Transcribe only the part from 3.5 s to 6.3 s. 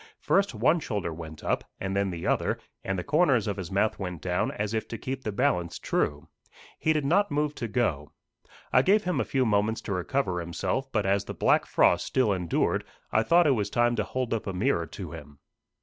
his mouth went down, as if to keep the balance true.